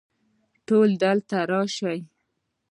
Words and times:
ټول 0.67 0.89
دلته 1.03 1.37
راشئ 1.51 1.99